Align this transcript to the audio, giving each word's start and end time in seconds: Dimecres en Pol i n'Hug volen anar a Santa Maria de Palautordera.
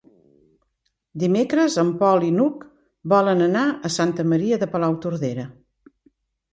Dimecres 1.23 1.75
en 1.83 1.91
Pol 2.01 2.27
i 2.31 2.33
n'Hug 2.39 2.65
volen 3.15 3.47
anar 3.51 3.69
a 3.69 3.95
Santa 4.01 4.29
Maria 4.35 4.63
de 4.65 4.73
Palautordera. 4.77 5.49